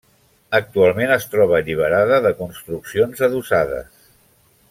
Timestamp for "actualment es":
0.59-1.27